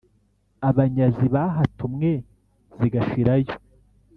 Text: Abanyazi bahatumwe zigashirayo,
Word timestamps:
Abanyazi 0.69 1.25
bahatumwe 1.35 2.09
zigashirayo, 2.79 3.53